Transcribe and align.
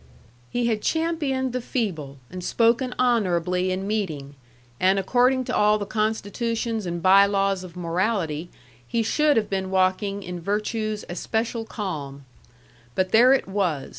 He 0.49 0.65
had 0.65 0.81
championed 0.81 1.53
the 1.53 1.61
feeble, 1.61 2.17
and 2.31 2.43
spoken 2.43 2.95
honorably 2.97 3.71
in 3.71 3.85
meeting, 3.85 4.33
and 4.79 4.97
according 4.97 5.43
to 5.43 5.55
all 5.55 5.77
the 5.77 5.85
constitutions 5.85 6.87
and 6.87 7.03
by 7.03 7.27
laws 7.27 7.63
of 7.63 7.77
morality, 7.77 8.49
he 8.87 9.03
should 9.03 9.37
have 9.37 9.47
been 9.47 9.69
walking 9.69 10.23
in 10.23 10.39
virtue's 10.41 11.05
especial 11.07 11.65
calm. 11.65 12.25
But 12.95 13.11
there 13.11 13.31
it 13.31 13.47
was! 13.47 13.89